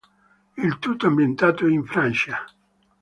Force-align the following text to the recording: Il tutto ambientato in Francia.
Il 0.57 0.79
tutto 0.79 1.05
ambientato 1.05 1.67
in 1.67 1.85
Francia. 1.85 2.43